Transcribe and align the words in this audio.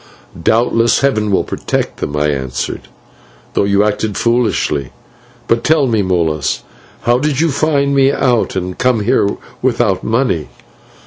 "Doubtless 0.43 1.01
Heaven 1.01 1.29
will 1.29 1.43
protect 1.43 1.97
them," 1.97 2.17
I 2.17 2.29
answered, 2.29 2.87
"though 3.53 3.65
you 3.65 3.83
acted 3.83 4.17
foolishly. 4.17 4.89
But 5.47 5.63
tell 5.63 5.85
me, 5.85 6.01
Molas, 6.01 6.63
how 7.01 7.19
did 7.19 7.39
you 7.39 7.51
find 7.51 7.93
me 7.93 8.11
out 8.11 8.55
and 8.55 8.79
come 8.79 9.01
here 9.01 9.27
without 9.61 10.03
money?" 10.03 10.49